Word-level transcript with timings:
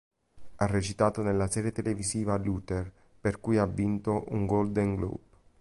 Ha 0.55 0.65
recitato 0.65 1.21
nella 1.21 1.45
serie 1.47 1.71
televisiva 1.71 2.35
"Luther" 2.35 2.91
per 3.21 3.39
cui 3.39 3.57
ha 3.59 3.67
vinto 3.67 4.23
un 4.29 4.47
Golden 4.47 4.95
Globe. 4.95 5.29